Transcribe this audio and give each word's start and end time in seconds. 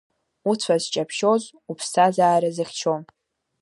Уцәа 0.49 0.75
зҷаԥшьоз, 0.81 1.43
уԥсҭазаара 1.69 2.49
зыхьчо! 2.55 2.93